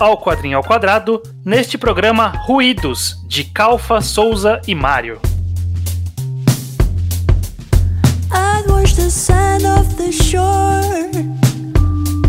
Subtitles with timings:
[0.00, 5.20] Ao Quadrinho ao Quadrado, neste programa Ruídos, de Calfa, Souza e Mário.
[8.30, 11.10] I'd watch the sand off the shore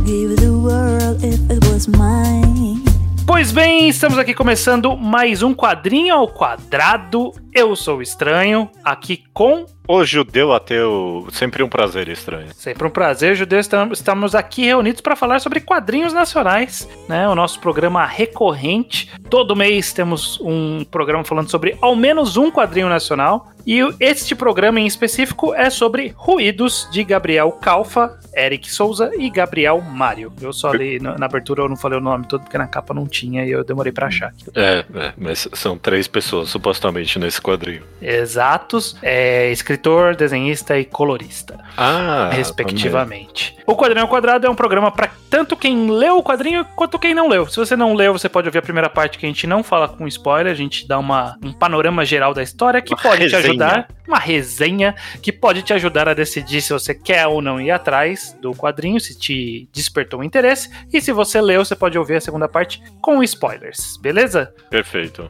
[0.05, 2.83] Give the world if it was mine
[3.25, 7.42] Pois bem, estamos aqui começando mais um Quadrinho ao Quadrado.
[7.55, 12.47] Eu sou o Estranho, aqui com o judeu ateu, sempre um prazer estranho.
[12.55, 13.59] Sempre um prazer, judeu.
[13.59, 17.27] Estamos aqui reunidos para falar sobre quadrinhos nacionais, né?
[17.27, 19.11] O nosso programa recorrente.
[19.29, 23.49] Todo mês temos um programa falando sobre ao menos um quadrinho nacional.
[23.65, 29.79] E este programa em específico é sobre Ruídos de Gabriel Calfa, Eric Souza e Gabriel
[29.79, 30.33] Mário.
[30.41, 32.93] Eu só li na, na, abertura, eu não falei o nome todo porque na capa
[32.93, 34.33] não tinha e eu demorei para achar.
[34.53, 37.83] É, é, mas são três pessoas supostamente nesse quadrinho.
[38.01, 38.97] Exatos.
[39.01, 41.57] É escrito escritor, desenhista e colorista.
[41.75, 43.51] Ah, respectivamente.
[43.51, 43.63] Também.
[43.65, 47.13] O Quadrinho ao Quadrado é um programa para tanto quem leu o quadrinho quanto quem
[47.13, 47.47] não leu.
[47.47, 49.87] Se você não leu, você pode ouvir a primeira parte que a gente não fala
[49.87, 53.41] com spoiler, a gente dá uma, um panorama geral da história que uma pode resenha.
[53.41, 57.59] te ajudar, uma resenha que pode te ajudar a decidir se você quer ou não
[57.59, 60.69] ir atrás do quadrinho, se te despertou o interesse.
[60.91, 64.53] E se você leu, você pode ouvir a segunda parte com spoilers, beleza?
[64.69, 65.29] Perfeito.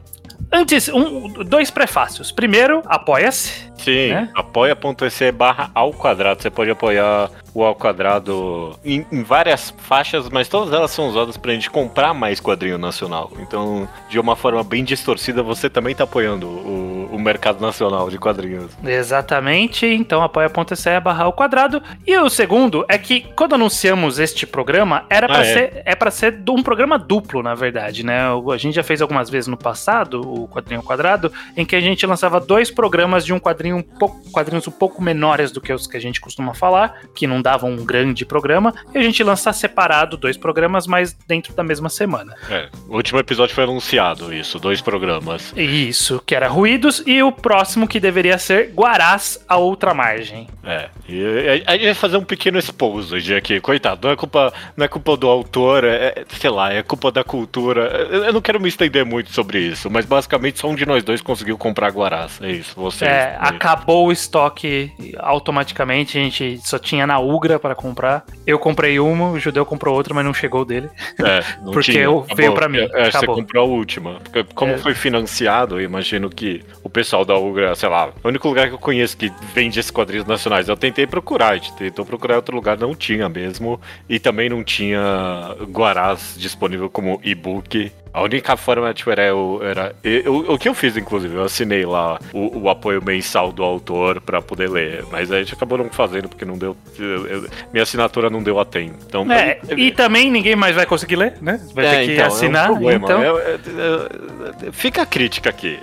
[0.52, 2.30] Antes, um, dois prefácios.
[2.30, 3.72] Primeiro, apoia-se.
[3.76, 4.30] Sim, né?
[4.34, 6.42] apoia.se barra ao quadrado.
[6.42, 11.36] Você pode apoiar o ao quadrado em, em, várias faixas, mas todas elas são usadas
[11.36, 13.30] pra gente comprar mais quadrinho nacional.
[13.38, 18.18] Então, de uma forma bem distorcida, você também tá apoiando o, o mercado nacional de
[18.18, 18.72] quadrinhos.
[18.84, 21.80] Exatamente, então apoia.se barra ao quadrado.
[22.04, 25.52] E o segundo é que quando anunciamos este programa, era para ah, é?
[25.52, 28.20] ser é para ser um programa duplo, na verdade, né?
[28.52, 31.80] A gente já fez algumas vezes no passado, o quadrinho ao quadrado, em que a
[31.80, 35.72] gente lançava dois programas de um quadrinho um pouco, quadrinhos um pouco menores do que
[35.72, 39.22] os que a gente costuma falar, que não dava um grande programa, e a gente
[39.22, 42.34] lança separado dois programas, mas dentro da mesma semana.
[42.48, 45.52] É, o último episódio foi anunciado isso, dois programas.
[45.54, 50.48] Isso, que era Ruídos, e o próximo que deveria ser Guarás, a outra margem.
[50.64, 54.84] É, e a gente vai fazer um pequeno exposed aqui, coitado, não é culpa, não
[54.86, 57.82] é culpa do autor, é, é, sei lá, é culpa da cultura.
[58.10, 61.20] Eu não quero me estender muito sobre isso, mas basicamente só um de nós dois
[61.20, 63.10] conseguiu comprar Guarás, é isso, vocês.
[63.10, 68.24] É, acabou o estoque automaticamente, a gente só tinha na Ugra para comprar.
[68.46, 70.88] Eu comprei uma, o judeu comprou outra, mas não chegou dele.
[71.18, 72.04] É, não porque tinha.
[72.04, 72.86] Eu, veio para mim.
[72.92, 74.20] É, você comprou a última.
[74.54, 74.78] Como é.
[74.78, 78.74] foi financiado, eu imagino que o pessoal da Ugra, sei lá, o único lugar que
[78.74, 82.54] eu conheço que vende esses quadrinhos nacionais, eu tentei procurar, a gente tentou procurar outro
[82.54, 83.80] lugar, não tinha mesmo.
[84.08, 87.92] E também não tinha Guarás disponível como e-book.
[88.14, 91.84] A única forma, tipo, era, eu, era eu, o que eu fiz, inclusive, eu assinei
[91.84, 95.90] lá o, o apoio mensal do autor para poder ler, mas a gente acabou não
[95.90, 98.94] fazendo porque não deu, eu, minha assinatura não deu a tempo.
[99.04, 101.60] Então, é, e também ninguém mais vai conseguir ler, né?
[101.74, 102.68] Vai é, ter que então, assinar.
[102.68, 103.20] É um então...
[103.20, 105.80] É, é, é, fica a crítica aqui.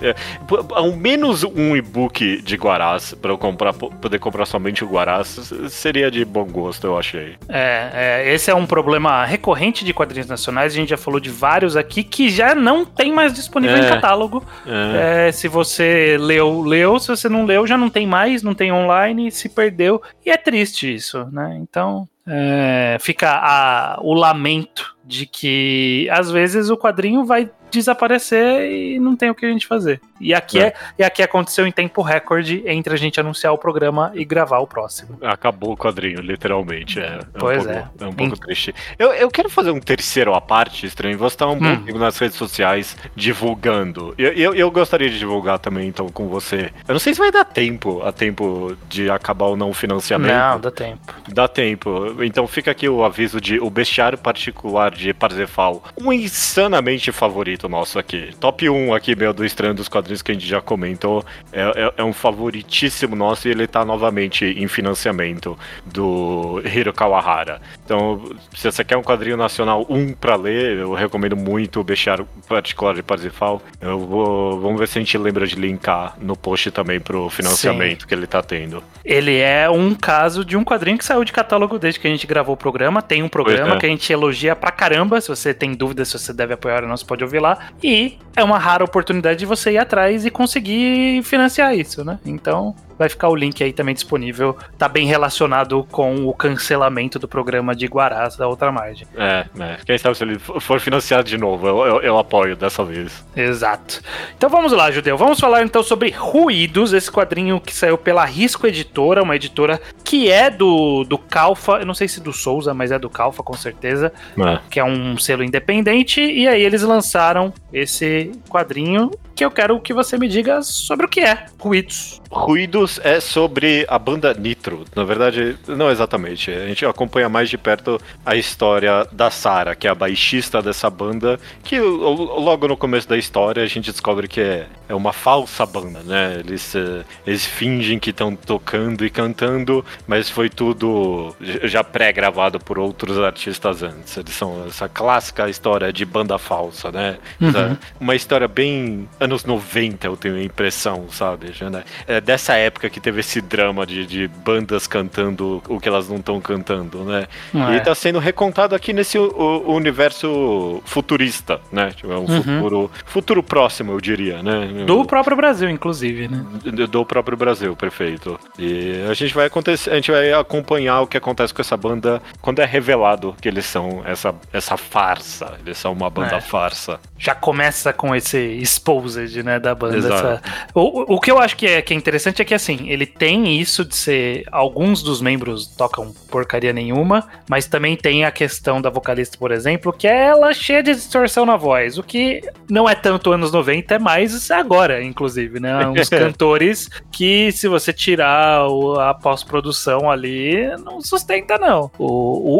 [0.71, 6.09] ao menos um e-book de Guarás para eu comprar, poder comprar somente o Guarás seria
[6.09, 7.35] de bom gosto, eu achei.
[7.49, 10.71] É, esse é um problema recorrente de quadrinhos nacionais.
[10.71, 13.79] A gente já falou de vários aqui que que já não tem mais disponível é,
[13.79, 14.45] em catálogo.
[14.67, 15.27] É.
[15.27, 16.99] É, se você leu, leu.
[16.99, 19.99] Se você não leu, já não tem mais, não tem online, se perdeu.
[20.23, 21.57] E é triste isso, né?
[21.59, 28.99] Então, é, fica a, o lamento de que às vezes o quadrinho vai desaparecer e
[28.99, 30.01] não tem o que a gente fazer.
[30.19, 30.67] E aqui é.
[30.67, 30.73] é.
[30.99, 34.67] e aqui aconteceu em tempo recorde entre a gente anunciar o programa e gravar o
[34.67, 35.17] próximo.
[35.21, 36.99] Acabou o quadrinho, literalmente.
[36.99, 37.69] É, pois é.
[37.69, 38.05] Um pouco, é.
[38.05, 38.75] é um pouco triste.
[38.99, 41.17] Eu, eu quero fazer um terceiro à parte, estranho.
[41.17, 41.83] Você está um hum.
[41.83, 44.13] pouco nas redes sociais divulgando.
[44.17, 46.71] Eu, eu, eu, gostaria de divulgar também, então, com você.
[46.87, 50.31] Eu não sei se vai dar tempo a tempo de acabar ou não o financiamento.
[50.31, 51.15] Não, dá tempo.
[51.29, 52.23] Dá tempo.
[52.23, 55.83] Então fica aqui o aviso de o bestiário particular de Parzefal.
[55.99, 58.31] Um insanamente favorito favorito nosso aqui.
[58.39, 61.23] Top 1 aqui, meu, do Estranho dos Quadrinhos que a gente já comentou.
[61.51, 67.61] É, é, é, um favoritíssimo nosso e ele tá novamente em financiamento do Hiro Kawahara.
[67.83, 68.23] Então,
[68.55, 72.95] se você quer um quadrinho nacional 1 pra ler, eu recomendo muito o Bestiário Particular
[72.95, 73.61] de Parzifal.
[73.79, 78.01] Eu vou, vamos ver se a gente lembra de linkar no post também pro financiamento
[78.01, 78.07] Sim.
[78.07, 78.83] que ele tá tendo.
[79.03, 82.25] Ele é um caso de um quadrinho que saiu de catálogo desde que a gente
[82.25, 83.01] gravou o programa.
[83.01, 83.77] Tem um programa é.
[83.77, 85.19] que a gente elogia pra caramba.
[85.19, 87.59] Se você tem dúvidas se você deve apoiar o nosso, pode ouvir lá lá.
[87.83, 92.19] E é uma rara oportunidade de você ir atrás e conseguir financiar isso, né?
[92.25, 94.55] Então, vai ficar o link aí também disponível.
[94.77, 99.07] Tá bem relacionado com o cancelamento do programa de Guarás da outra margem.
[99.17, 99.77] É, é.
[99.83, 103.25] Quem sabe se ele for financiado de novo, eu, eu, eu apoio dessa vez.
[103.35, 104.01] Exato.
[104.37, 105.17] Então vamos lá, Judeu.
[105.17, 110.29] Vamos falar então sobre Ruídos, esse quadrinho que saiu pela Risco Editora, uma editora que
[110.29, 113.53] é do, do Calfa, eu não sei se do Souza, mas é do Calfa com
[113.53, 114.59] certeza, é.
[114.69, 117.40] que é um selo independente, e aí eles lançaram
[117.73, 119.11] esse quadrinho
[119.41, 122.21] que eu quero que você me diga sobre o que é Ruídos.
[122.31, 124.85] Ruídos é sobre a banda Nitro.
[124.95, 126.49] Na verdade, não exatamente.
[126.49, 130.89] A gente acompanha mais de perto a história da Sara, que é a baixista dessa
[130.89, 135.65] banda, que logo no começo da história a gente descobre que é, é uma falsa
[135.65, 136.37] banda, né?
[136.39, 142.79] Eles, eh, eles fingem que estão tocando e cantando, mas foi tudo já pré-gravado por
[142.79, 144.15] outros artistas antes.
[144.17, 147.17] Eles são essa clássica história de banda falsa, né?
[147.39, 147.77] Uhum.
[147.99, 151.53] Uma história bem anos 90, eu tenho a impressão, sabe?
[151.69, 151.83] Né?
[152.07, 156.17] É dessa época que teve esse drama de, de bandas cantando o que elas não
[156.17, 157.27] estão cantando, né?
[157.53, 157.75] É.
[157.75, 159.31] E tá sendo recontado aqui nesse o,
[159.65, 161.91] o universo futurista, né?
[161.91, 162.43] Tipo, é um uhum.
[162.43, 164.85] futuro, futuro próximo, eu diria, né?
[164.85, 166.45] Do próprio Brasil, inclusive, né?
[166.63, 168.39] Do, do próprio Brasil, perfeito.
[168.57, 172.21] E a gente vai acontecer, a gente vai acompanhar o que acontece com essa banda
[172.41, 176.41] quando é revelado que eles são essa, essa farsa, eles são uma banda é.
[176.41, 176.99] farsa.
[177.17, 179.10] Já começa com esse expose
[179.43, 179.97] Né, da banda.
[179.97, 180.41] Essa...
[180.73, 183.59] O, o que eu acho que é, que é interessante é que, assim, ele tem
[183.59, 184.43] isso de ser...
[184.51, 189.91] Alguns dos membros tocam porcaria nenhuma, mas também tem a questão da vocalista, por exemplo,
[189.91, 193.95] que é ela cheia de distorção na voz, o que não é tanto anos 90,
[193.95, 195.85] é mais agora, inclusive, né?
[195.87, 198.65] Uns cantores que, se você tirar
[198.99, 201.91] a pós-produção ali, não sustenta, não.
[201.97, 202.05] O,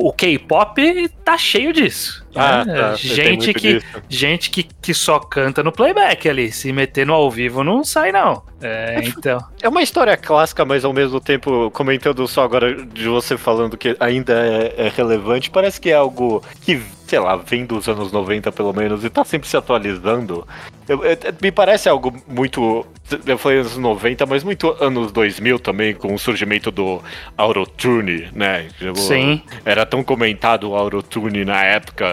[0.06, 2.26] o, o K-pop tá cheio disso.
[2.36, 2.74] Ah, né?
[2.74, 2.96] tá.
[2.96, 6.52] gente que, gente que, que só canta no playback ali ali.
[6.52, 8.42] Se meter no ao vivo não sai, não.
[8.62, 9.40] É, é, então.
[9.62, 13.96] É uma história clássica, mas ao mesmo tempo, comentando só agora de você falando que
[14.00, 18.54] ainda é, é relevante, parece que é algo que sei lá, vem dos anos 90
[18.54, 20.48] pelo menos, e tá sempre se atualizando.
[20.88, 22.86] Eu, eu, me parece algo muito.
[23.26, 27.02] Eu falei anos 90, mas muito anos 2000 também, com o surgimento do
[27.38, 28.70] Autotune, né?
[28.96, 29.42] Sim.
[29.66, 32.06] Era tão comentado o Autotune na época,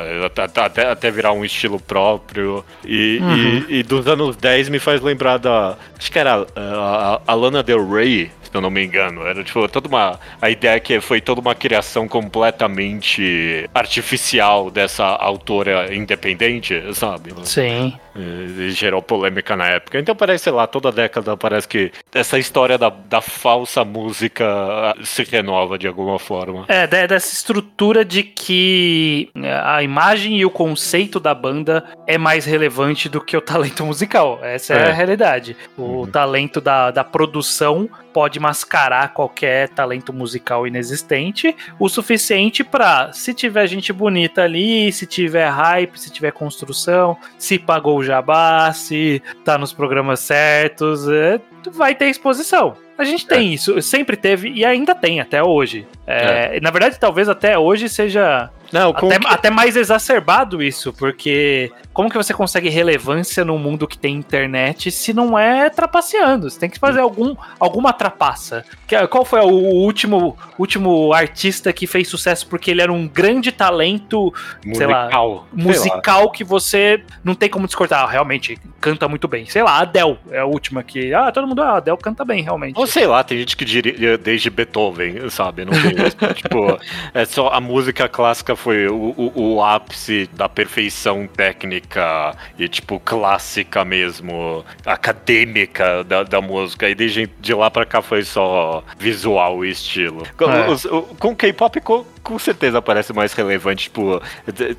[0.56, 2.64] até, até virar um estilo próprio.
[2.84, 3.64] E, uhum.
[3.68, 5.76] e, e, dos anos 10 me faz lembrar da.
[5.96, 9.26] Acho que era a, a Lana Del Rey se eu não me engano.
[9.26, 10.18] Era tipo toda uma.
[10.40, 17.32] A ideia que foi toda uma criação completamente artificial dessa autora independente, sabe?
[17.44, 17.98] Sim.
[18.18, 19.98] E gerou polêmica na época.
[19.98, 24.94] Então parece, sei lá, toda década parece que essa história da, da falsa música ah,
[25.02, 26.64] se renova de alguma forma.
[26.68, 29.30] É, dessa estrutura de que
[29.64, 34.40] a imagem e o conceito da banda é mais relevante do que o talento musical.
[34.42, 35.56] Essa é, é a realidade.
[35.76, 36.06] O uhum.
[36.06, 43.66] talento da, da produção pode mascarar qualquer talento musical inexistente o suficiente para, se tiver
[43.66, 49.56] gente bonita ali, se tiver hype, se tiver construção, se pagou o jabá, se tá
[49.56, 51.40] nos programas certos, é,
[51.72, 52.76] vai ter exposição.
[52.98, 53.54] A gente tem é.
[53.54, 55.86] isso, sempre teve e ainda tem até hoje.
[56.04, 56.60] É, é.
[56.60, 59.26] Na verdade, talvez até hoje seja não, até, que...
[59.26, 64.90] até, mais exacerbado isso, porque como que você consegue relevância num mundo que tem internet
[64.90, 66.50] se não é trapaceando?
[66.50, 68.64] Você tem que fazer algum, alguma trapaça.
[69.10, 74.32] Qual foi o último, último artista que fez sucesso porque ele era um grande talento,
[74.64, 76.32] musical, sei lá, musical lá.
[76.32, 78.04] que você não tem como descortar.
[78.04, 79.46] Ah, realmente, canta muito bem.
[79.46, 81.12] Sei lá, Adele é a última que.
[81.12, 82.78] Ah, todo mundo, ah, Adele canta bem, realmente.
[82.78, 85.64] Ou sei lá, tem gente que diria desde Beethoven, sabe?
[85.64, 85.94] Não tem,
[86.34, 86.78] tipo,
[87.14, 93.00] é só a música clássica foi o, o, o, ápice da perfeição técnica e, tipo,
[93.00, 96.88] clássica mesmo, acadêmica da, da música.
[96.88, 100.24] E desde de lá pra cá foi só visual e estilo.
[100.24, 101.16] É.
[101.18, 101.80] Com, K-pop,
[102.28, 104.20] com, certeza parece mais relevante, tipo,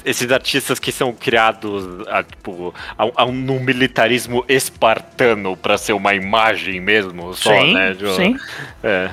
[0.06, 6.14] esses artistas que são criados a, tipo, a, a, num militarismo espartano pra ser uma
[6.14, 7.94] imagem mesmo, só, sim, né?
[7.94, 8.38] Tipo, sim.
[8.84, 9.10] É,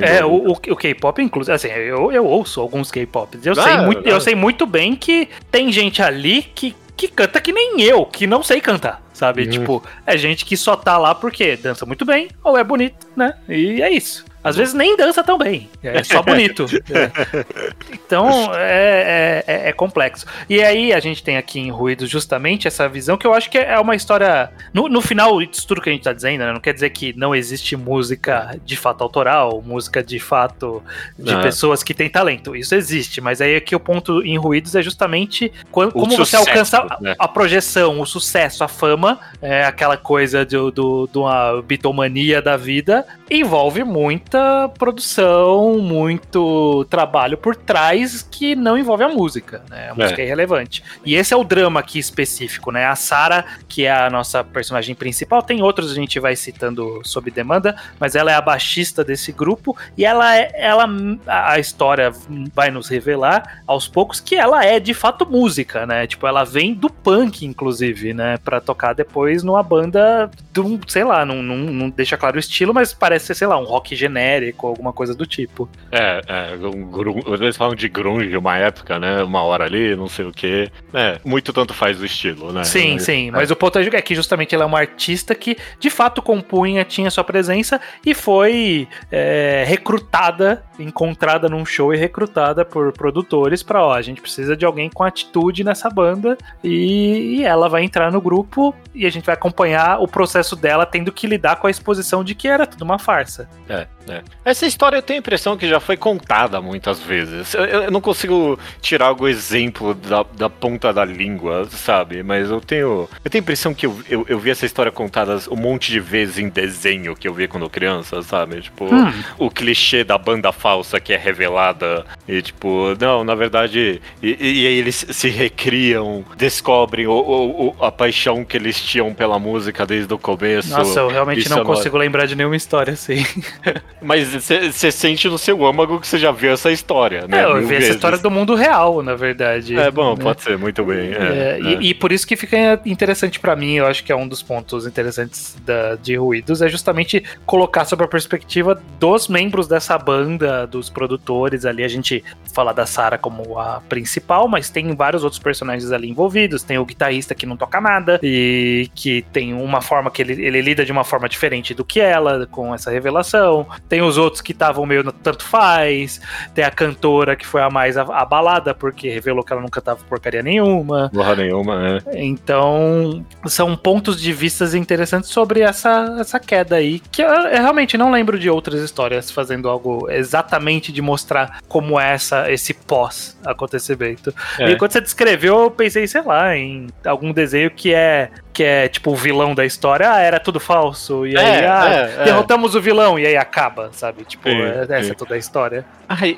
[0.00, 3.44] é, é o, o K-pop, inclusive, assim, eu, eu ouço alguns K-pops.
[3.44, 7.40] Eu, ah, sei muito, eu sei muito bem que tem gente ali que, que canta
[7.40, 9.42] que nem eu, que não sei cantar sabe?
[9.44, 9.50] Uhum.
[9.50, 13.34] Tipo, é gente que só tá lá porque dança muito bem ou é bonito, né?
[13.48, 14.24] E é isso.
[14.42, 16.66] Às vezes nem dança tão bem, é só bonito.
[16.90, 17.44] é.
[17.92, 20.26] Então é, é, é, complexo.
[20.48, 23.58] E aí a gente tem aqui em Ruídos justamente essa visão que eu acho que
[23.58, 24.50] é uma história.
[24.72, 27.12] No, no final, isso tudo que a gente tá dizendo, né, não quer dizer que
[27.16, 30.82] não existe música de fato autoral, música de fato
[31.18, 31.42] de é.
[31.42, 32.56] pessoas que têm talento.
[32.56, 36.50] Isso existe, mas aí aqui o ponto em Ruídos é justamente quando, como sucesso, você
[36.50, 37.14] alcança né?
[37.18, 42.42] a, a, projeção, o sucesso, a fama, é aquela coisa de, do, de uma bitomania
[42.42, 43.84] da vida, envolve
[44.32, 49.90] muita produção, muito trabalho por trás que não envolve a música, né?
[49.90, 50.82] A música é, é irrelevante.
[51.04, 52.86] E esse é o drama aqui específico, né?
[52.86, 57.30] A Sarah, que é a nossa personagem principal, tem outros a gente vai citando sob
[57.30, 60.86] demanda, mas ela é a baixista desse grupo e ela é, ela
[61.26, 62.10] a história
[62.54, 66.06] vai nos revelar aos poucos que ela é de fato música, né?
[66.06, 71.04] Tipo, ela vem do punk inclusive, né, para tocar depois numa banda de um, sei
[71.04, 73.94] lá, não, não, não deixa claro o estilo, mas parece ser, sei lá, um rock
[73.96, 74.21] genérico,
[74.60, 75.68] alguma coisa do tipo.
[75.90, 79.22] É, é um, eles falam de grunge uma época, né?
[79.22, 80.70] Uma hora ali, não sei o quê.
[80.92, 82.64] É, muito tanto faz o estilo, né?
[82.64, 83.28] Sim, sim.
[83.28, 83.30] É.
[83.30, 87.10] Mas o ponto é que justamente ela é uma artista que de fato compunha, tinha
[87.10, 93.92] sua presença e foi é, recrutada, encontrada num show e recrutada por produtores para, ó,
[93.92, 98.20] a gente precisa de alguém com atitude nessa banda e, e ela vai entrar no
[98.20, 102.22] grupo e a gente vai acompanhar o processo dela tendo que lidar com a exposição
[102.22, 103.48] de que era tudo uma farsa.
[103.68, 104.22] É, é.
[104.44, 107.54] Essa história eu tenho a impressão que já foi contada muitas vezes.
[107.54, 112.22] Eu, eu não consigo tirar algum exemplo da, da, ponta da língua, sabe?
[112.22, 113.08] Mas eu tenho.
[113.24, 116.00] Eu tenho a impressão que eu, eu, eu, vi essa história contada um monte de
[116.00, 118.60] vezes em desenho que eu vi quando criança, sabe?
[118.60, 119.12] Tipo, hum.
[119.38, 122.04] o clichê da banda falsa que é revelada.
[122.26, 124.02] E tipo, não, na verdade.
[124.22, 129.14] E, e aí eles se recriam, descobrem o, o, o, a paixão que eles tinham
[129.14, 130.70] pela música desde o começo.
[130.70, 133.24] Nossa, eu realmente não consigo lembrar de nenhuma história assim.
[134.02, 137.40] Mas você sente no seu âmago que você já viu essa história, né?
[137.40, 139.78] É, eu vi essa história do mundo real, na verdade.
[139.78, 140.22] É bom, né?
[140.22, 141.12] pode ser, muito bem.
[141.12, 141.82] É, é, e, é.
[141.82, 144.86] e, por isso que fica interessante para mim, eu acho que é um dos pontos
[144.86, 150.90] interessantes da, de Ruídos, é justamente colocar sobre a perspectiva dos membros dessa banda, dos
[150.90, 151.84] produtores ali.
[151.84, 156.62] A gente fala da Sarah como a principal, mas tem vários outros personagens ali envolvidos.
[156.62, 160.60] Tem o guitarrista que não toca nada e que tem uma forma que ele, ele
[160.60, 163.66] lida de uma forma diferente do que ela, com essa revelação.
[163.92, 166.18] Tem os outros que estavam meio no tanto faz.
[166.54, 170.42] Tem a cantora que foi a mais abalada porque revelou que ela não cantava porcaria
[170.42, 171.10] nenhuma.
[171.12, 172.24] Porra nenhuma, é.
[172.24, 177.98] Então, são pontos de vistas interessantes sobre essa, essa queda aí, que eu, eu realmente
[177.98, 184.34] não lembro de outras histórias fazendo algo exatamente de mostrar como é essa, esse pós-acontecimento.
[184.58, 184.70] É.
[184.70, 188.88] E quando você descreveu, eu pensei, sei lá, em algum desenho que é que é
[188.88, 192.24] tipo o vilão da história, ah, era tudo falso, e aí, é, ah, é, é.
[192.24, 192.78] derrotamos é.
[192.78, 194.24] o vilão, e aí acaba, sabe?
[194.24, 195.84] Tipo, é, essa é toda a história.
[196.08, 196.36] Ai,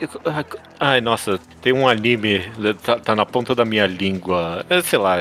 [0.78, 2.42] ai, nossa, tem um anime,
[2.84, 5.16] tá, tá, na ponta da minha língua, sei lá,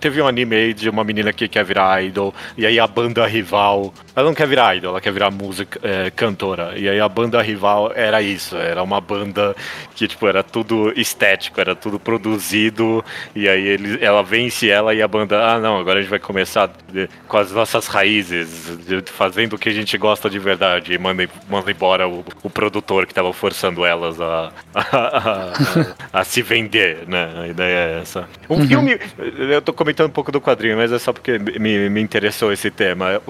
[0.00, 3.24] teve um anime aí de uma menina que quer virar idol, e aí a banda
[3.26, 7.08] rival, ela não quer virar idol, ela quer virar música, é, cantora, e aí a
[7.08, 9.54] banda rival era isso, era uma banda
[9.94, 13.04] que, tipo, era tudo estético, era tudo produzido,
[13.36, 16.18] e aí ele, ela vence ela e a banda, ah, não, agora a gente vai
[16.32, 16.70] começar
[17.28, 21.70] com as nossas raízes, fazendo o que a gente gosta de verdade, e manda, manda
[21.70, 24.82] embora o, o produtor que estava forçando elas a, a,
[26.10, 27.30] a, a, se vender, né?
[27.36, 28.26] A ideia é essa.
[28.48, 28.66] Um uhum.
[28.66, 32.50] filme, eu tô comentando um pouco do quadrinho, mas é só porque me, me interessou
[32.50, 33.20] esse tema.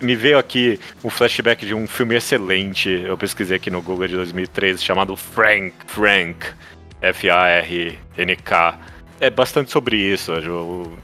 [0.00, 4.14] Me veio aqui um flashback de um filme excelente, eu pesquisei aqui no Google de
[4.14, 6.46] 2013, chamado Frank, Frank,
[7.02, 8.78] F-A-R-N-K
[9.20, 10.32] é bastante sobre isso.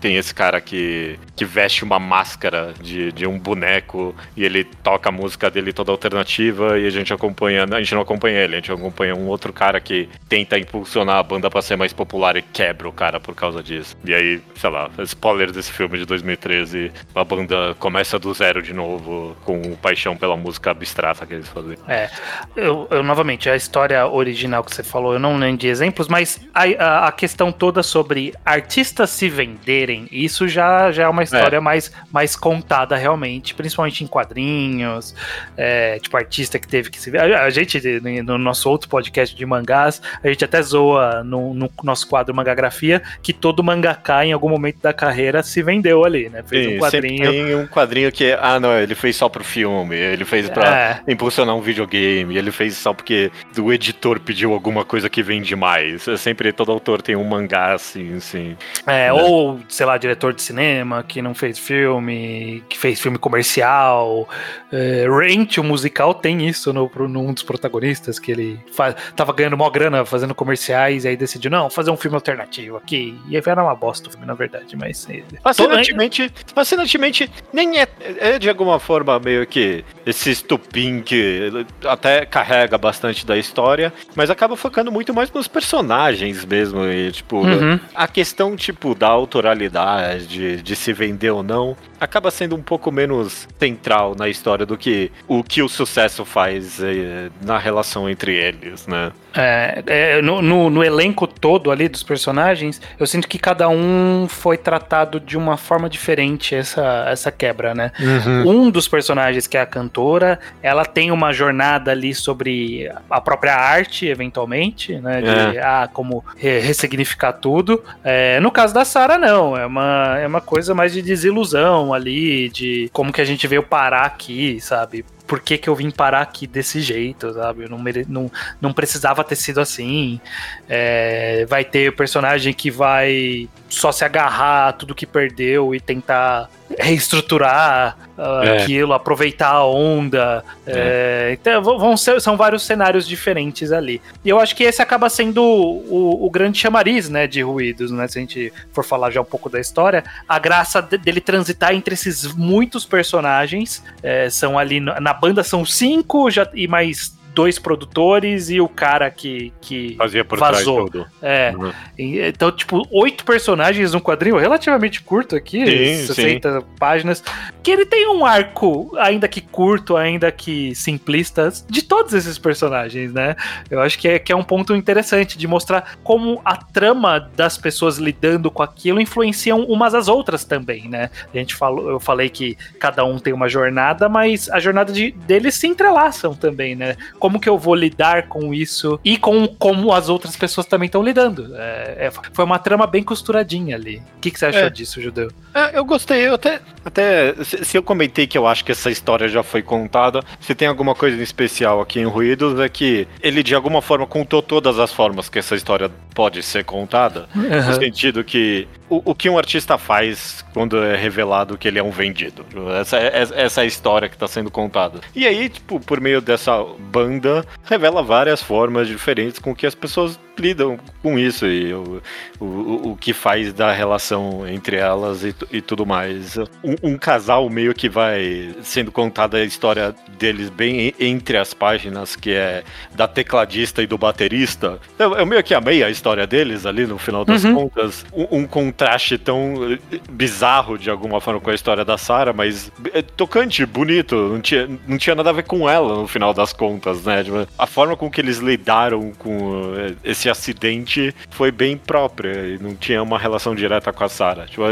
[0.00, 5.09] Tem esse cara que, que veste uma máscara de, de um boneco e ele toca
[5.09, 7.64] a música dele toda alternativa e a gente acompanha.
[7.64, 11.23] A gente não acompanha ele, a gente acompanha um outro cara que tenta impulsionar a
[11.23, 13.97] banda para ser mais popular e quebra o cara por causa disso.
[14.04, 18.73] E aí, sei lá, spoiler desse filme de 2013, a banda começa do zero de
[18.73, 21.76] novo com paixão pela música abstrata que eles fazem.
[21.88, 22.11] É,
[22.56, 26.40] eu, eu novamente, a história original que você falou, eu não lembro de exemplos, mas
[26.54, 31.23] a, a, a questão toda sobre sobre artistas se venderem, isso já, já é uma
[31.23, 31.61] história é.
[31.61, 35.14] Mais, mais contada realmente, principalmente em quadrinhos,
[35.56, 37.34] é, tipo artista que teve que se vender.
[37.34, 37.80] A, gente,
[38.23, 43.02] no nosso outro podcast de mangás, a gente até zoa no, no nosso quadro Mangagrafia
[43.23, 46.42] que todo mangaká em algum momento da carreira se vendeu ali, né?
[46.46, 47.30] Fez Sim, um quadrinho.
[47.30, 51.12] Tem um quadrinho que, ah, não, ele fez só pro filme, ele fez pra é.
[51.12, 56.06] impulsionar um videogame, ele fez só porque o editor pediu alguma coisa que vende mais.
[56.06, 58.56] É sempre todo autor tem um mangá assim, sim, sim.
[58.86, 63.18] É, é, Ou, sei lá, diretor de cinema que não fez filme, que fez filme
[63.18, 64.28] comercial.
[64.72, 69.56] É, Rent, o musical, tem isso no, num dos protagonistas, que ele faz, tava ganhando
[69.56, 73.18] mó grana fazendo comerciais e aí decidiu, não, fazer um filme alternativo aqui.
[73.28, 75.08] E aí era uma bosta o filme, na verdade, mas...
[75.08, 82.26] É, fascinantemente, fascinantemente nem é, é de alguma forma meio que esse estupim que até
[82.26, 86.84] carrega bastante da história, mas acaba focando muito mais nos personagens mesmo.
[86.86, 87.78] E, tipo, uhum.
[87.94, 93.48] A questão, tipo, da autoralidade, de, se vender ou não, acaba sendo um pouco menos
[93.58, 98.86] central na história do que o que o sucesso faz eh, na relação entre eles,
[98.86, 99.12] né?
[99.36, 104.26] É, é, no, no, no, elenco todo ali dos personagens, eu sinto que cada um
[104.28, 107.90] foi tratado de uma forma diferente essa, essa quebra, né?
[107.98, 108.66] Uhum.
[108.66, 113.56] Um dos personagens, que é a cantora, ela tem uma jornada ali sobre a própria
[113.56, 115.20] arte, eventualmente, né?
[115.20, 115.62] De é.
[115.62, 117.82] ah, como re ressignificar tudo.
[118.04, 119.56] É, no caso da Sarah, não.
[119.56, 123.62] É uma, é uma coisa mais de desilusão ali, de como que a gente veio
[123.62, 125.04] parar aqui, sabe?
[125.26, 127.64] Por que, que eu vim parar aqui desse jeito, sabe?
[127.64, 128.04] Eu não, mere...
[128.09, 130.21] não, não precisava ter sido assim.
[130.69, 131.47] É...
[131.49, 137.97] vai ter personagem que vai só se agarrar a tudo que perdeu e tentar reestruturar
[138.19, 138.62] uh, é.
[138.62, 140.45] aquilo, aproveitar a onda.
[140.66, 140.73] É.
[140.75, 144.00] É, então, vão ser, são vários cenários diferentes ali.
[144.25, 148.09] E eu acho que esse acaba sendo o, o, grande chamariz né, de ruídos, né?
[148.09, 151.95] Se a gente for falar já um pouco da história, a graça dele transitar entre
[151.95, 153.83] esses muitos personagens.
[154.02, 159.10] É, são ali na banda são cinco já, e mais dois produtores e o cara
[159.10, 160.88] que, que Fazia por vazou.
[160.88, 161.54] Trás É.
[161.56, 161.72] Uhum.
[161.98, 166.66] Então, tipo, oito personagens num quadrinho relativamente curto aqui, sim, 60 sim.
[166.78, 167.22] páginas,
[167.62, 173.12] que ele tem um arco, ainda que curto, ainda que simplista, de todos esses personagens,
[173.12, 173.36] né?
[173.70, 177.58] Eu acho que é, que é um ponto interessante de mostrar como a trama das
[177.58, 181.10] pessoas lidando com aquilo influenciam umas às outras também, né?
[181.32, 185.10] A gente falou, eu falei que cada um tem uma jornada, mas a jornada de,
[185.10, 186.96] deles se entrelaçam também, né?
[187.25, 191.02] Como que eu vou lidar com isso e com como as outras pessoas também estão
[191.02, 191.57] lidando.
[191.57, 194.02] É, é, foi uma trama bem costuradinha ali.
[194.19, 194.69] O que, que você achou é.
[194.69, 195.31] disso, Judeu?
[195.54, 199.26] É, eu gostei, eu até, até se eu comentei que eu acho que essa história
[199.26, 203.43] já foi contada, se tem alguma coisa em especial aqui em Ruídos é que ele
[203.43, 207.69] de alguma forma contou todas as formas que essa história pode ser contada, uhum.
[207.69, 211.82] no sentido que o, o, que um artista faz quando é revelado que ele é
[211.82, 212.44] um vendido.
[212.78, 215.00] Essa, essa é a história que está sendo contada.
[215.14, 220.18] E aí, tipo, por meio dessa banda revela várias formas diferentes com que as pessoas
[220.38, 222.02] lidam com isso e o,
[222.40, 226.36] o, o que faz da relação entre elas e, e tudo mais.
[226.62, 232.16] Um, um, casal meio que vai sendo contada a história deles bem entre as páginas,
[232.16, 234.78] que é da tecladista e do baterista.
[234.99, 237.54] Eu, eu meio que amei a história deles ali no final das uhum.
[237.54, 238.06] contas.
[238.12, 239.78] Um, um, contraste tão
[240.10, 244.14] bizarro de alguma forma com a história da Sarah, mas é tocante, bonito.
[244.14, 247.25] Não tinha, não tinha nada a ver com ela no final das contas, né?
[247.58, 252.58] A forma com que eles lidaram com é, esse esse acidente foi bem própria e
[252.58, 254.47] não tinha uma relação direta com a Sarah.
[254.47, 254.63] Tipo,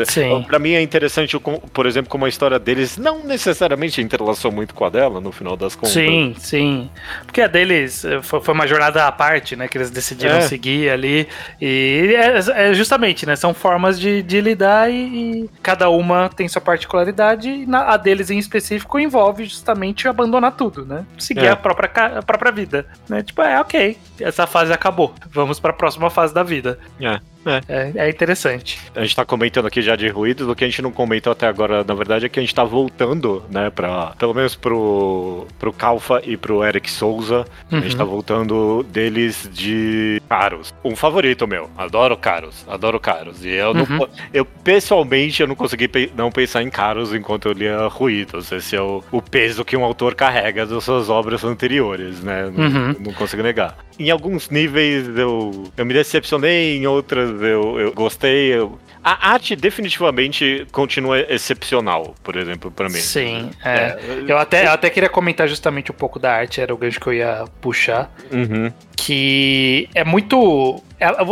[0.46, 4.84] pra mim é interessante, por exemplo, como a história deles não necessariamente interlaçou muito com
[4.84, 5.92] a dela, no final das contas.
[5.92, 6.90] Sim, sim.
[7.26, 9.68] Porque a deles eh, foi uma jornada à parte, né?
[9.68, 10.40] Que eles decidiram é.
[10.42, 11.28] seguir ali.
[11.60, 13.36] E é, é, justamente, né?
[13.36, 17.48] São formas de, de lidar e, e, cada uma tem sua particularidade.
[17.48, 21.04] E na, a deles em específico envolve justamente abandonar tudo, né?
[21.18, 21.50] Seguir é.
[21.50, 22.86] a, própria, a própria vida.
[23.08, 23.22] Né?
[23.22, 25.14] Tipo, é ok, essa fase acabou.
[25.30, 26.78] Vamos para a próxima fase da vida.
[27.00, 27.20] É.
[27.46, 27.60] É.
[27.68, 27.92] é.
[28.06, 28.78] é, interessante.
[28.94, 31.46] A gente tá comentando aqui já de ruídos, o que a gente não comentou até
[31.46, 35.72] agora, na verdade, é que a gente tá voltando, né, pra, pelo menos pro, pro
[35.72, 37.78] Calfa e pro Eric Souza, uhum.
[37.78, 38.10] a gente tá uhum.
[38.10, 40.72] voltando deles de Caros.
[40.84, 43.44] Um favorito meu, adoro Caros, adoro Caros.
[43.44, 44.06] E eu, não, uhum.
[44.32, 48.50] eu pessoalmente, eu não consegui pe não pensar em Caros enquanto eu lia Ruídos.
[48.52, 52.64] Esse é o, o peso que um autor carrega das suas obras anteriores, né, não,
[52.64, 52.96] uhum.
[53.00, 53.76] não consigo negar.
[53.98, 58.54] Em alguns níveis eu, eu me decepcionei, em outras eu, eu gostei.
[58.54, 58.78] Eu...
[59.04, 62.98] A arte definitivamente continua excepcional, por exemplo, para mim.
[62.98, 63.70] Sim, é.
[63.70, 63.98] é.
[64.28, 67.06] Eu, até, eu até queria comentar justamente um pouco da arte, era o gancho que
[67.08, 68.14] eu ia puxar.
[68.30, 68.72] Uhum.
[68.96, 70.82] Que é muito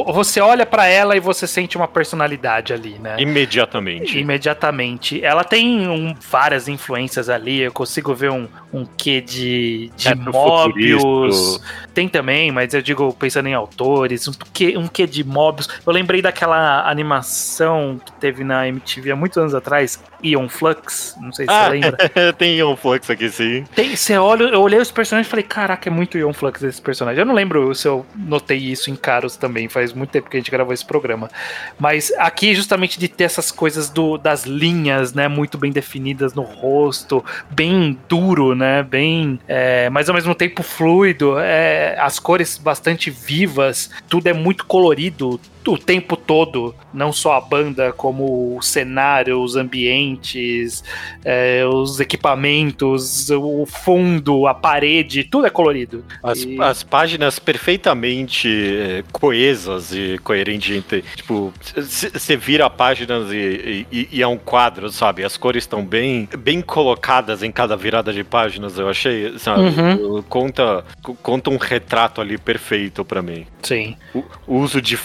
[0.07, 3.17] você olha para ela e você sente uma personalidade ali, né?
[3.19, 4.19] Imediatamente.
[4.19, 5.25] Imediatamente.
[5.25, 7.61] Ela tem um, várias influências ali.
[7.61, 11.61] Eu consigo ver um, um quê de, de é, Mobius.
[11.95, 15.69] Tem também, mas eu digo pensando em autores, um quê, um quê de Mobius.
[15.87, 21.17] Eu lembrei daquela animação que teve na MTV há muitos anos atrás, Ion Flux.
[21.21, 22.09] Não sei se ah, você lembra.
[22.39, 23.65] tem Ion Flux aqui, sim.
[23.75, 26.81] Tem, você olha, eu olhei os personagens e falei, caraca, é muito Ion Flux esse
[26.81, 27.21] personagem.
[27.21, 29.69] Eu não lembro se eu notei isso em Caros também também.
[29.69, 31.31] Faz muito tempo que a gente gravou esse programa.
[31.79, 35.29] Mas aqui, justamente de ter essas coisas do, das linhas, né?
[35.29, 38.83] Muito bem definidas no rosto, bem duro, né?
[38.83, 39.39] Bem.
[39.47, 41.39] É, mas ao mesmo tempo fluido.
[41.39, 43.91] É, as cores bastante vivas.
[44.09, 49.57] Tudo é muito colorido o tempo todo, não só a banda, como o cenário, os
[49.57, 50.83] ambientes,
[51.25, 56.05] é, os equipamentos, o fundo, a parede, tudo é colorido.
[56.23, 56.61] As, e...
[56.61, 60.83] as páginas perfeitamente é, coesas e coerentes.
[61.17, 65.25] Tipo, você vira páginas e, e, e, é um quadro, sabe?
[65.25, 69.63] As cores estão bem, bem colocadas em cada virada de páginas, eu achei, sabe?
[69.63, 70.23] Uhum.
[70.23, 70.85] Conta,
[71.23, 73.47] conta um retrato ali perfeito para mim.
[73.63, 73.97] Sim.
[74.15, 74.99] O, o uso de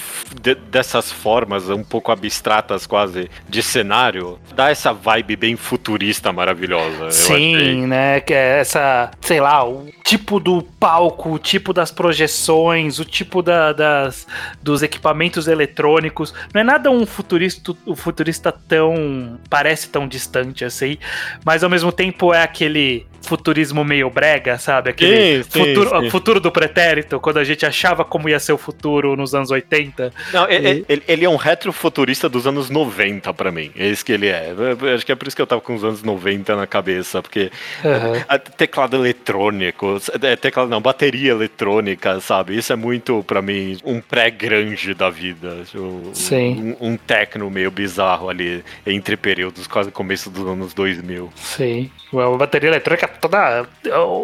[0.46, 7.10] de, dessas formas um pouco abstratas quase de cenário, dá essa vibe bem futurista maravilhosa.
[7.10, 8.20] Sim, né?
[8.20, 13.42] Que é essa, sei lá, o tipo do palco, o tipo das projeções, o tipo
[13.42, 14.28] da, das,
[14.62, 16.32] dos equipamentos eletrônicos.
[16.54, 19.40] Não é nada um futurista, um futurista tão.
[19.50, 21.00] parece tão distante assim,
[21.44, 24.92] mas ao mesmo tempo é aquele futurismo meio brega, sabe?
[24.92, 26.10] Aquele sim, futuro, sim, sim.
[26.10, 30.14] futuro do pretérito, quando a gente achava como ia ser o futuro nos anos 80.
[30.36, 30.84] Não, e...
[30.88, 33.72] ele, ele, é um retrofuturista dos anos 90 para mim.
[33.76, 34.54] É isso que ele é.
[34.94, 37.52] Acho que é por isso que eu tava com os anos 90 na cabeça, porque
[37.84, 38.40] uhum.
[38.58, 42.58] teclado eletrônico, é, teclado não, bateria eletrônica, sabe?
[42.58, 45.64] Isso é muito para mim um pré-grunge da vida.
[45.66, 46.76] Tipo, sim.
[46.80, 51.32] Um, um techno meio bizarro ali entre períodos, quase começo dos anos 2000.
[51.36, 51.90] Sim.
[52.16, 53.66] Uma bateria eletrônica toda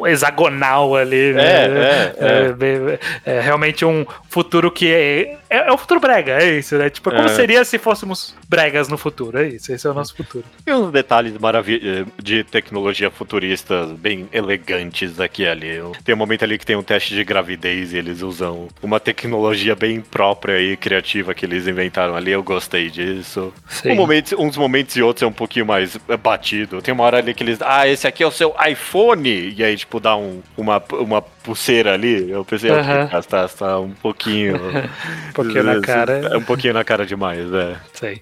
[0.07, 1.33] hexagonal ali.
[1.33, 1.43] Né?
[1.43, 2.99] É, é, é.
[3.25, 6.89] é, é realmente um futuro que é, é, é, o futuro brega, é isso, né?
[6.89, 7.27] Tipo, como é.
[7.27, 9.37] seria se fôssemos bregas no futuro?
[9.37, 10.45] É isso, esse é o nosso futuro.
[10.65, 15.81] E uns detalhes maravilhosos de tecnologia futurista bem elegantes aqui e ali.
[16.05, 19.75] Tem um momento ali que tem um teste de gravidez e eles usam uma tecnologia
[19.75, 22.31] bem própria e criativa que eles inventaram ali.
[22.31, 23.53] Eu gostei disso.
[23.85, 26.81] Um momento, uns momentos e outros é um pouquinho mais batido.
[26.81, 27.61] Tem uma hora ali que eles.
[27.61, 29.53] Ah, esse aqui é o seu iPhone!
[29.55, 32.29] E aí, tipo, dá um, uma, uma pulseira ali.
[32.29, 32.79] Eu pensei, uhum.
[32.79, 34.55] okay, tá, tá um pouquinho.
[35.29, 36.13] um pouquinho na cara.
[36.31, 37.75] É um pouquinho na cara demais, é.
[37.93, 38.21] Sei.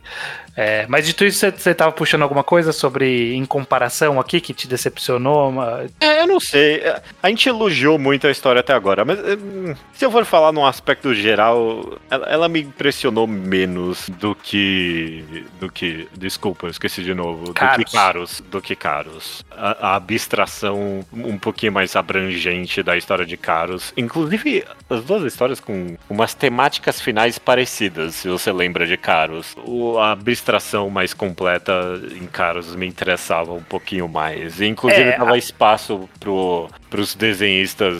[0.62, 4.53] É, mas de tudo isso, você estava puxando alguma coisa sobre em comparação aqui que
[4.53, 5.53] te decepcionou?
[6.01, 6.84] É, eu não sei.
[7.23, 9.38] A gente elogiou muito a história até agora, mas eh,
[9.93, 15.45] se eu for falar num aspecto geral, ela, ela me impressionou menos do que.
[15.62, 16.10] do que.
[16.17, 17.53] Desculpa, eu esqueci de novo.
[17.53, 17.77] Caros.
[17.77, 18.43] Do que Caros.
[18.51, 19.45] Do que Caros.
[19.51, 23.93] A, a abstração um pouquinho mais abrangente da história de Caros.
[23.97, 29.55] Inclusive, as duas histórias com umas temáticas finais parecidas, se você lembra de Caros.
[29.65, 34.59] O, a abstração mais completa em Caros me interessava um pouquinho mais.
[34.59, 35.37] E, inclusive, é, dava a...
[35.37, 37.97] espaço pro, pros desenhistas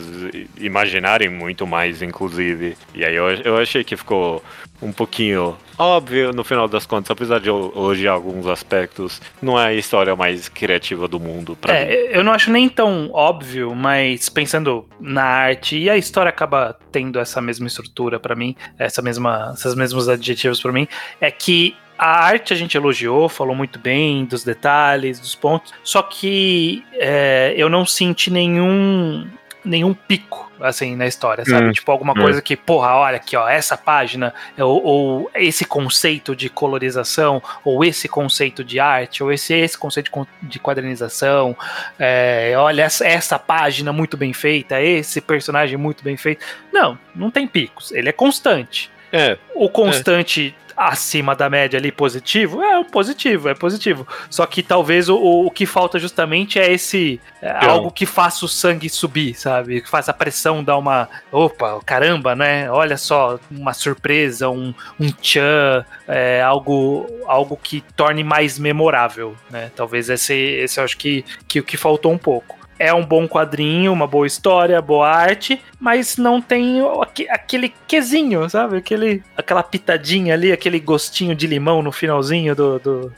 [0.58, 2.76] imaginarem muito mais, inclusive.
[2.94, 4.42] E aí eu, eu achei que ficou
[4.82, 9.68] um pouquinho óbvio no final das contas, apesar de eu elogiar alguns aspectos, não é
[9.68, 11.56] a história mais criativa do mundo.
[11.56, 11.92] Pra é, mim.
[12.10, 17.18] eu não acho nem tão óbvio, mas pensando na arte, e a história acaba tendo
[17.18, 20.88] essa mesma estrutura para mim, essa mesma, esses mesmos adjetivos para mim,
[21.20, 26.02] é que a arte a gente elogiou, falou muito bem dos detalhes, dos pontos, só
[26.02, 29.28] que é, eu não senti nenhum
[29.62, 31.66] nenhum pico assim na história, sabe?
[31.66, 32.22] Hum, tipo alguma hum.
[32.22, 37.84] coisa que, porra, olha aqui, ó, essa página ou, ou, esse conceito de colorização ou
[37.84, 40.10] esse conceito de arte ou esse esse conceito
[40.40, 41.54] de quadrinização,
[41.98, 46.42] é, olha essa, essa página muito bem feita, esse personagem muito bem feito.
[46.72, 47.92] Não, não tem picos.
[47.92, 48.90] Ele é constante.
[49.12, 49.38] É.
[49.54, 54.08] O constante acima da média ali positivo, é positivo, é positivo.
[54.30, 58.48] Só que talvez o, o que falta justamente é esse é, algo que faça o
[58.48, 59.82] sangue subir, sabe?
[59.82, 61.06] Que faça a pressão dar uma.
[61.30, 62.70] Opa, caramba, né?
[62.70, 69.70] Olha só, uma surpresa, um, um tchan, é, algo, algo que torne mais memorável, né?
[69.76, 73.28] Talvez esse, esse eu acho que, que o que faltou um pouco é um bom
[73.28, 76.80] quadrinho, uma boa história, boa arte, mas não tem
[77.28, 78.78] aquele quesinho, sabe?
[78.78, 83.12] Aquele, aquela pitadinha ali, aquele gostinho de limão no finalzinho do, do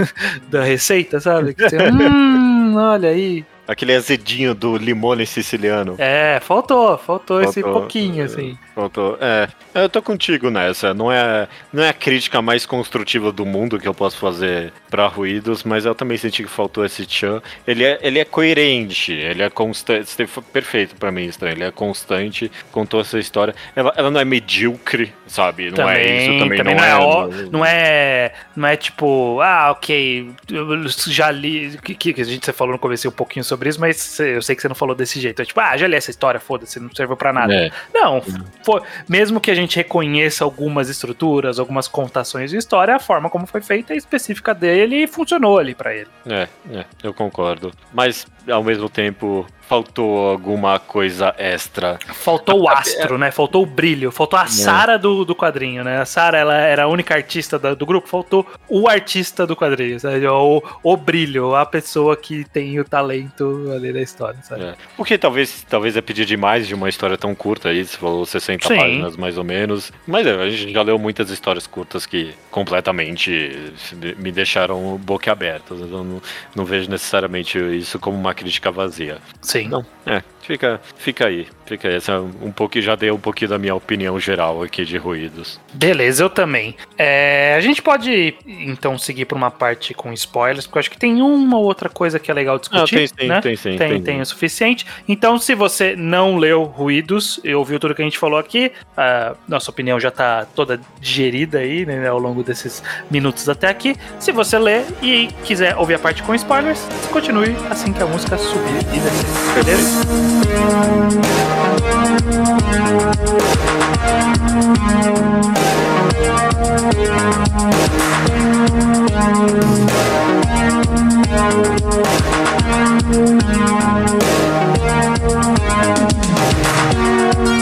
[0.48, 1.52] da receita, sabe?
[1.52, 3.44] Que você, hum, olha aí.
[3.68, 5.94] Aquele azedinho do limone siciliano.
[5.98, 8.58] É, faltou, faltou, faltou esse pouquinho, assim.
[8.74, 9.18] Faltou.
[9.20, 10.92] É, eu tô contigo nessa.
[10.92, 15.06] Não é, não é a crítica mais construtiva do mundo que eu posso fazer para
[15.06, 17.40] ruídos, mas eu também senti que faltou esse Chan.
[17.66, 20.14] Ele é, ele é coerente, ele é constante.
[20.52, 21.54] Perfeito para mim, estranho.
[21.54, 23.54] Ele é constante, contou essa história.
[23.74, 25.70] Ela, ela não é medíocre, sabe?
[25.70, 26.58] Não também, é isso também.
[26.58, 28.32] também não, não, é, ó, não é.
[28.54, 31.78] Não é tipo, ah, ok, eu já li.
[31.82, 34.54] Que, que a gente você falou no começo um pouquinho sobre isso, mas eu sei
[34.54, 35.40] que você não falou desse jeito.
[35.40, 37.54] É tipo, ah, já li essa história, foda-se, não serve para nada.
[37.54, 37.70] É.
[37.94, 38.22] Não,
[38.62, 43.46] foi, mesmo que a gente reconheça algumas estruturas, algumas contações de história, a forma como
[43.46, 46.08] foi feita é específica dele e funcionou ali para ele.
[46.26, 47.72] É, é, eu concordo.
[47.92, 51.98] Mas ao mesmo tempo faltou alguma coisa extra.
[52.06, 53.30] Faltou o astro, né?
[53.30, 54.10] Faltou o brilho.
[54.10, 54.48] Faltou a é.
[54.48, 56.00] Sara do, do quadrinho, né?
[56.00, 58.08] A Sara, ela era a única artista da, do grupo.
[58.08, 60.26] Faltou o artista do quadrinho, sabe?
[60.26, 64.64] O, o brilho, a pessoa que tem o talento ali da história, sabe?
[64.64, 64.74] É.
[64.98, 67.84] O que talvez, talvez é pedir demais de uma história tão curta aí.
[67.84, 68.76] Você falou 60 Sim.
[68.76, 69.92] páginas, mais ou menos.
[70.06, 73.72] Mas é, a gente já leu muitas histórias curtas que completamente
[74.18, 75.80] me deixaram boquiabertas.
[75.80, 76.22] Eu não,
[76.54, 79.18] não vejo necessariamente isso como uma crítica vazia.
[79.52, 79.68] Sim.
[79.68, 81.46] Não, é, fica, fica aí.
[81.66, 81.96] Fica aí.
[81.96, 85.60] Essa, um pouquinho, já dei um pouquinho da minha opinião geral aqui de ruídos.
[85.74, 86.74] Beleza, eu também.
[86.96, 90.98] É, a gente pode, então, seguir para uma parte com spoilers, porque eu acho que
[90.98, 92.96] tem uma ou outra coisa que é legal discutir.
[92.96, 93.40] Ah, tem, tem, né?
[93.40, 94.86] tem, sim, tem, tem, tem o suficiente.
[95.06, 99.34] Então, se você não leu Ruídos e ouviu tudo que a gente falou aqui, a
[99.46, 103.94] nossa opinião já está toda digerida aí, né, ao longo desses minutos até aqui.
[104.18, 108.38] Se você ler e quiser ouvir a parte com spoilers, continue assim que a música
[108.38, 109.41] subir e descer.
[109.54, 110.02] Beleza?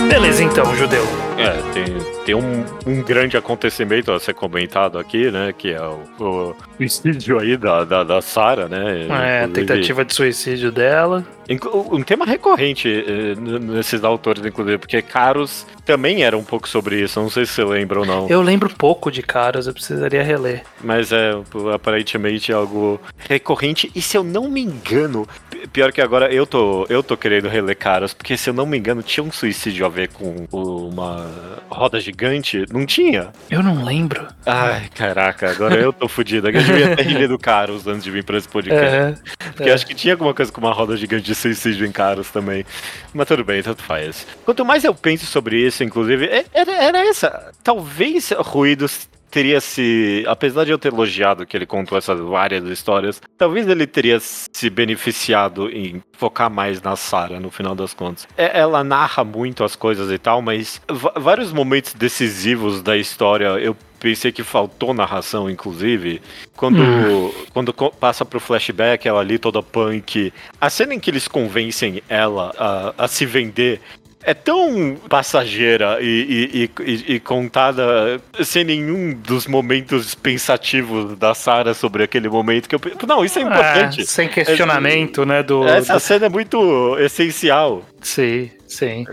[0.09, 1.30] Beleza então, judeu.
[1.41, 1.85] É, tem,
[2.27, 5.55] tem um, um grande acontecimento a ser comentado aqui, né?
[5.57, 9.07] Que é o, o suicídio aí da, da, da Sarah, né?
[9.09, 11.25] É, Inclusive, tentativa de suicídio dela.
[11.91, 17.21] Um tema recorrente eh, nesses autores, inclusive, porque Caros também era um pouco sobre isso,
[17.21, 18.29] não sei se você lembra ou não.
[18.29, 20.63] Eu lembro pouco de Caros, eu precisaria reler.
[20.81, 21.33] Mas é
[21.75, 25.27] aparentemente algo recorrente, e se eu não me engano,
[25.73, 28.79] pior que agora eu tô, eu tô querendo reler Caros, porque se eu não me
[28.79, 31.30] engano, tinha um suicídio a ver com uma
[31.69, 33.31] roda gigante, não tinha?
[33.51, 34.27] Eu não lembro.
[34.45, 36.49] Ai, caraca, agora eu tô fudido.
[36.49, 38.97] Eu devia ter relido Caros antes de vir pra esse podcast.
[38.97, 39.15] É,
[39.53, 39.73] porque é.
[39.73, 42.65] acho que tinha alguma coisa com uma roda gigante de suicídio em Caros também.
[43.15, 44.27] Mas tudo bem, tanto faz.
[44.45, 47.53] Quanto mais eu penso sobre isso, inclusive, é, era, era essa.
[47.63, 50.25] Talvez ruídos teria se.
[50.27, 54.69] Apesar de eu ter elogiado que ele contou essas várias histórias, talvez ele teria se
[54.69, 58.27] beneficiado em focar mais na Sarah no final das contas.
[58.37, 60.81] É, ela narra muito as coisas e tal, mas
[61.17, 66.21] vários momentos decisivos da história eu pensei que faltou narração, inclusive.
[66.57, 67.33] Quando, hum.
[67.53, 70.33] quando passa pro flashback, ela ali toda punk.
[70.61, 73.81] A cena em que eles convencem ela a, a se vender
[74.23, 81.73] é tão passageira e, e, e, e, contada sem nenhum dos momentos pensativos da Sarah
[81.73, 84.01] sobre aquele momento que eu não isso é, é importante.
[84.03, 86.01] é, sem questionamento é, né do essa do...
[86.01, 87.83] cena é muito essencial.
[88.03, 89.05] Sim sim.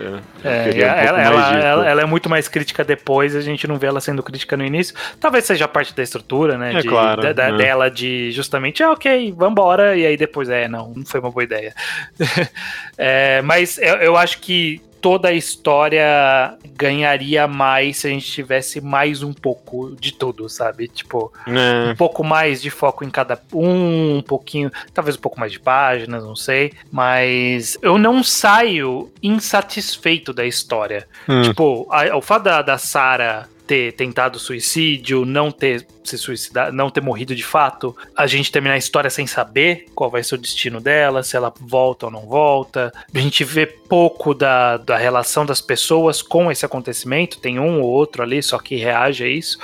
[0.43, 3.87] É, é, ela, ela, ela, ela, é muito mais crítica depois a gente não vê
[3.87, 4.95] ela sendo crítica no início.
[5.19, 8.91] Talvez seja parte da estrutura né é de, claro, da, da, dela de justamente ah,
[8.91, 11.73] ok vambora e aí depois é não não foi uma boa ideia.
[13.43, 19.23] Mas eu, eu acho que toda a história ganharia mais se a gente tivesse mais
[19.23, 20.89] um pouco de tudo, sabe?
[20.89, 21.91] Tipo, é.
[21.91, 25.61] um pouco mais de foco em cada um, um pouquinho, talvez um pouco mais de
[25.61, 26.73] páginas, não sei.
[26.91, 31.07] Mas eu não saio insatisfeito da história.
[31.25, 31.41] Hum.
[31.41, 36.89] Tipo, a, o fato da, da Sarah ter tentado suicídio, não ter se suicidado, não
[36.89, 40.37] ter morrido de fato, a gente terminar a história sem saber qual vai ser o
[40.37, 42.93] destino dela, se ela volta ou não volta.
[43.13, 47.89] A gente vê pouco da, da relação das pessoas com esse acontecimento, tem um ou
[47.89, 49.59] outro ali só que reage a isso.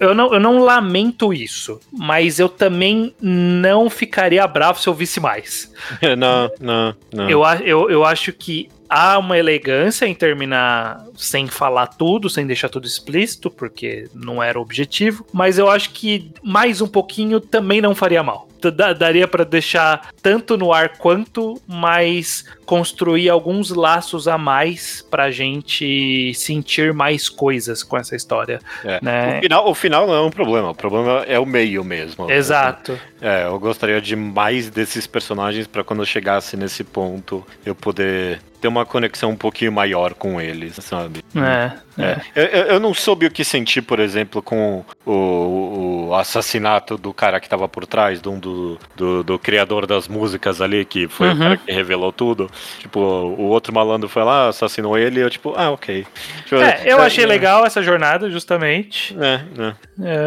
[0.00, 5.20] Eu não, eu não lamento isso, mas eu também não ficaria bravo se eu visse
[5.20, 5.72] mais.
[6.18, 7.30] não, não, não.
[7.30, 12.68] Eu, eu, eu acho que há uma elegância em terminar sem falar tudo, sem deixar
[12.68, 17.80] tudo explícito, porque não era o objetivo, mas eu acho que mais um pouquinho também
[17.80, 18.51] não faria mal.
[18.70, 26.32] Daria para deixar tanto no ar quanto, mas construir alguns laços a mais pra gente
[26.34, 28.60] sentir mais coisas com essa história.
[28.84, 28.98] É.
[29.02, 29.38] Né?
[29.38, 32.30] O, final, o final não é um problema, o problema é o meio mesmo.
[32.30, 32.98] Exato.
[33.20, 38.40] É, eu gostaria de mais desses personagens para quando eu chegasse nesse ponto eu poder
[38.62, 41.24] ter uma conexão um pouquinho maior com eles, sabe?
[41.34, 41.72] É.
[42.00, 42.20] é.
[42.34, 47.40] Eu, eu, não soube o que sentir, por exemplo, com o, o assassinato do cara
[47.40, 51.34] que tava por trás, do, do, do, do criador das músicas ali, que foi uhum.
[51.34, 52.50] o cara que revelou tudo.
[52.78, 56.06] Tipo, o outro malandro foi lá, assassinou ele, e eu, tipo, ah, ok.
[56.44, 59.16] Tipo, é, eu é, achei é, legal essa jornada, justamente.
[59.18, 59.74] É, é.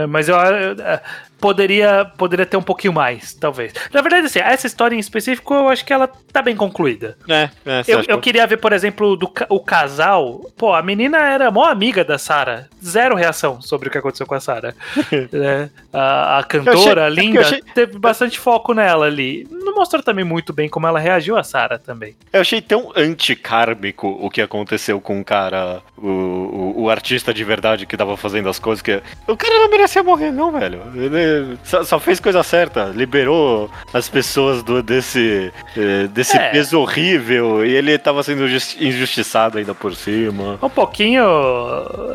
[0.04, 0.76] é mas eu, eu
[1.46, 3.72] poderia, poderia ter um pouquinho mais, talvez.
[3.94, 7.16] Na verdade, assim, essa história em específico, eu acho que ela tá bem concluída.
[7.30, 10.42] É, é eu, eu queria ver, por exemplo, do, o casal.
[10.58, 12.66] Pô, a menina era mó amiga da Sarah.
[12.84, 14.74] Zero reação sobre o que aconteceu com a Sarah.
[15.14, 17.62] é, a, a, cantora, achei, linda, achei...
[17.62, 19.48] teve bastante foco nela ali.
[19.52, 22.16] Não mostrou também muito bem como ela reagiu a Sarah também.
[22.34, 27.44] Eu achei tão anticármico o que aconteceu com o cara, o, o, o artista de
[27.44, 30.82] verdade que tava fazendo as coisas, que o cara não merecia morrer, não, velho.
[30.96, 36.50] Ele só, só, fez coisa certa, liberou as pessoas do, desse, eh, desse é.
[36.50, 40.60] peso horrível e ele tava sendo injustiçado ainda por cima.
[40.62, 41.26] Um pouquinho.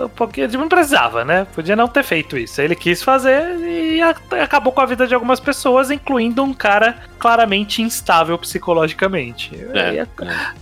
[0.04, 0.48] Um pouquinho.
[0.52, 1.46] Não precisava, né?
[1.54, 2.60] Podia não ter feito isso.
[2.60, 4.00] Ele quis fazer e
[4.40, 9.50] acabou com a vida de algumas pessoas, incluindo um cara claramente instável psicologicamente.
[9.74, 10.06] É, aí, é.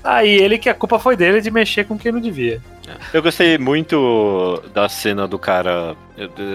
[0.02, 2.60] aí ele que a culpa foi dele de mexer com quem não devia.
[3.12, 5.96] Eu gostei muito da cena do cara.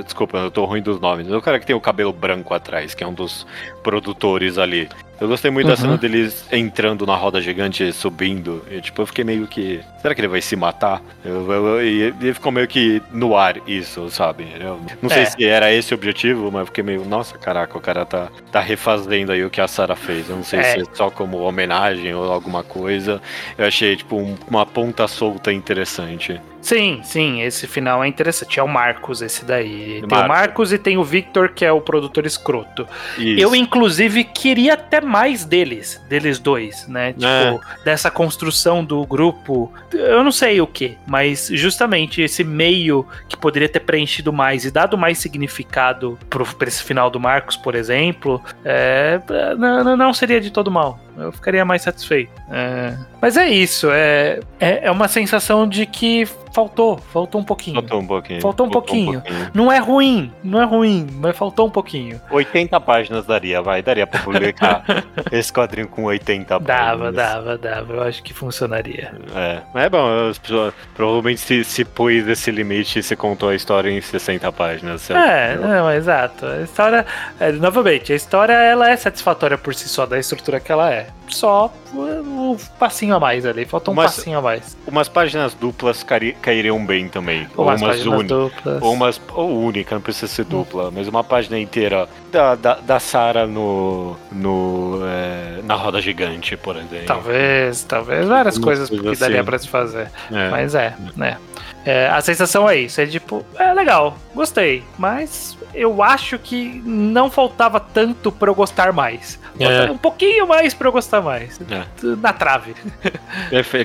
[0.03, 1.29] Desculpa, eu tô ruim dos nomes.
[1.29, 3.47] O cara que tem o cabelo branco atrás, que é um dos
[3.81, 4.89] produtores ali.
[5.23, 5.71] Eu gostei muito uhum.
[5.71, 8.61] da cena deles entrando na roda gigante, subindo.
[8.69, 9.79] E, tipo, eu fiquei meio que.
[10.01, 11.01] Será que ele vai se matar?
[11.23, 14.45] Eu, eu, eu, e ele ficou meio que no ar isso, sabe?
[14.59, 15.25] Eu não sei é.
[15.25, 18.59] se era esse o objetivo, mas eu fiquei meio, nossa, caraca, o cara tá, tá
[18.59, 20.29] refazendo aí o que a Sarah fez.
[20.29, 20.63] Eu não sei é.
[20.63, 23.21] se é só como homenagem ou alguma coisa.
[23.57, 26.41] Eu achei, tipo, um, uma ponta solta interessante.
[26.63, 28.57] Sim, sim, esse final é interessante.
[28.57, 30.01] É o Marcos, esse daí.
[30.07, 32.87] Tem o Marcos e tem o Victor, que é o produtor escroto.
[33.17, 33.39] Isso.
[33.39, 37.11] Eu, inclusive, queria até mais deles, deles dois, né?
[37.11, 37.59] Tipo, é.
[37.83, 39.71] dessa construção do grupo.
[39.91, 44.71] Eu não sei o que, mas justamente esse meio que poderia ter preenchido mais e
[44.71, 49.19] dado mais significado pro, pra esse final do Marcos, por exemplo, é,
[49.57, 52.31] não, não seria de todo mal eu ficaria mais satisfeito.
[52.49, 52.95] É...
[53.21, 57.75] Mas é isso, é, é, é, uma sensação de que faltou, faltou um pouquinho.
[57.75, 58.41] Faltou um pouquinho.
[58.41, 59.19] Faltou um, faltou pouquinho.
[59.19, 59.51] um pouquinho.
[59.53, 62.19] Não é ruim, não é ruim, mas faltou um pouquinho.
[62.29, 64.83] 80 páginas daria, vai, daria pra publicar
[65.31, 66.67] esse quadrinho com 80 páginas.
[66.67, 69.13] Dava, dava, dava, eu acho que funcionaria.
[69.33, 73.49] É, mas é bom, as pessoas, provavelmente se, se pôs esse limite e se contou
[73.49, 75.09] a história em 60 páginas.
[75.09, 76.45] É, não, exato.
[76.45, 77.05] A história,
[77.39, 81.02] é, novamente, a história ela é satisfatória por si só, da estrutura que ela é
[81.03, 81.22] Bye.
[81.33, 84.77] Só um passinho a mais ali, falta um umas, passinho a mais.
[84.87, 87.47] Umas páginas duplas cari, cairiam bem também.
[87.55, 88.81] Ou umas, umas únicas.
[88.81, 92.99] Ou umas ou única, não precisa ser dupla, mas uma página inteira da, da, da
[92.99, 97.05] Sarah no, no, é, na roda gigante, por exemplo.
[97.05, 99.19] Talvez, talvez várias coisas que assim.
[99.19, 100.09] daria pra se fazer.
[100.31, 100.49] É.
[100.49, 101.37] Mas é, né?
[101.85, 107.29] É, a sensação é isso, é tipo, é legal, gostei, mas eu acho que não
[107.29, 109.37] faltava tanto para eu gostar mais.
[109.59, 109.91] É.
[109.91, 111.59] Um pouquinho mais para eu gostar mais.
[111.61, 111.85] É.
[112.21, 112.75] Na trave.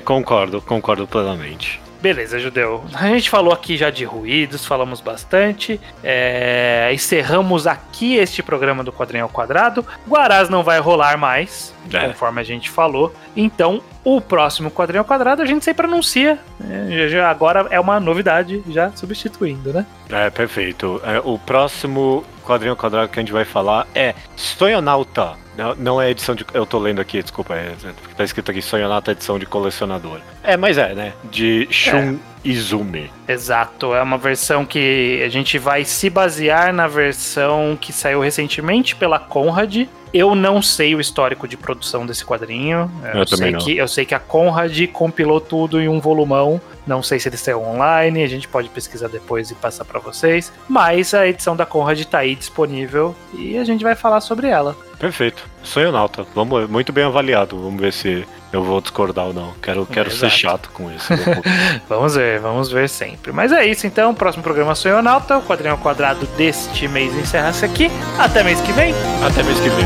[0.05, 1.81] concordo, concordo plenamente.
[2.01, 2.85] Beleza, Judeu.
[2.93, 5.79] A gente falou aqui já de ruídos, falamos bastante.
[6.01, 6.89] É...
[6.93, 9.85] Encerramos aqui este programa do Quadrinho ao Quadrado.
[10.07, 12.07] Guarás não vai rolar mais, é.
[12.07, 13.13] conforme a gente falou.
[13.35, 16.39] Então, o próximo Quadrinho ao Quadrado a gente sempre anuncia.
[16.69, 19.85] É, já, agora é uma novidade, já substituindo, né?
[20.09, 21.01] É, perfeito.
[21.03, 25.48] É, o próximo Quadrinho ao Quadrado que a gente vai falar é Sonhonauta.
[25.59, 26.45] Não, não é edição de.
[26.53, 27.53] Eu tô lendo aqui, desculpa.
[27.53, 27.75] É,
[28.15, 30.21] tá escrito aqui Sonhonauta edição de colecionador.
[30.41, 31.13] É, mas é, né?
[31.29, 32.15] De Shun é.
[32.45, 33.11] Izumi.
[33.27, 38.95] Exato, é uma versão que a gente vai se basear na versão que saiu recentemente
[38.95, 39.85] pela Conrad.
[40.13, 42.89] Eu não sei o histórico de produção desse quadrinho.
[43.13, 43.59] Eu, eu sei não.
[43.59, 46.61] que eu sei que a Conrad compilou tudo em um volumão.
[46.87, 50.53] Não sei se ele saiu online, a gente pode pesquisar depois e passar para vocês.
[50.69, 54.75] Mas a edição da Conrad tá aí disponível e a gente vai falar sobre ela.
[54.99, 55.47] Perfeito.
[55.63, 56.25] Sonho Nauta.
[56.35, 57.57] Vamos, muito bem avaliado.
[57.57, 59.53] Vamos ver se eu vou discordar ou não.
[59.61, 61.07] Quero, quero ser chato com isso.
[61.87, 63.31] vamos ver, vamos ver sempre.
[63.31, 64.13] Mas é isso então.
[64.13, 65.37] Próximo programa Sonho Nauta.
[65.37, 67.89] O quadrinho ao quadrado deste mês encerra-se aqui.
[68.17, 68.93] Até mês que vem.
[69.25, 69.85] Até mês que vem.